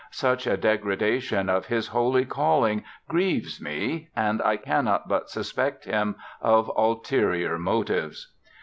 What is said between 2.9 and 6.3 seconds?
grieves me, and I cannot but suspect him